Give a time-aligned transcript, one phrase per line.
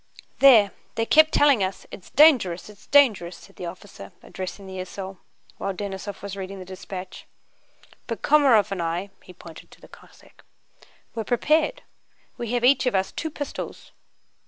[0.39, 5.19] "There, they kept telling us: 'It's dangerous, it's dangerous,'" said the officer, addressing the esaul
[5.59, 7.27] while Denísov was reading the dispatch.
[8.07, 11.83] "But Komaróv and I"—he pointed to the Cossack—"were prepared.
[12.35, 13.91] We have each of us two pistols....